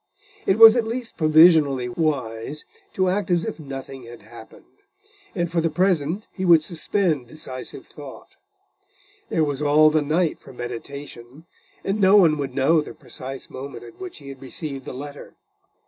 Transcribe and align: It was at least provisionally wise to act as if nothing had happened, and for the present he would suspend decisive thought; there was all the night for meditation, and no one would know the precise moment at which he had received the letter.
It 0.47 0.57
was 0.57 0.75
at 0.75 0.87
least 0.87 1.15
provisionally 1.15 1.87
wise 1.87 2.65
to 2.93 3.07
act 3.07 3.29
as 3.29 3.45
if 3.45 3.59
nothing 3.59 4.05
had 4.05 4.23
happened, 4.23 4.81
and 5.35 5.51
for 5.51 5.61
the 5.61 5.69
present 5.69 6.27
he 6.33 6.43
would 6.43 6.63
suspend 6.63 7.27
decisive 7.27 7.85
thought; 7.85 8.29
there 9.29 9.43
was 9.43 9.61
all 9.61 9.91
the 9.91 10.01
night 10.01 10.39
for 10.39 10.53
meditation, 10.53 11.45
and 11.83 12.01
no 12.01 12.15
one 12.17 12.39
would 12.39 12.55
know 12.55 12.81
the 12.81 12.95
precise 12.95 13.47
moment 13.51 13.83
at 13.83 13.99
which 14.01 14.17
he 14.17 14.29
had 14.29 14.41
received 14.41 14.85
the 14.85 14.93
letter. 14.95 15.35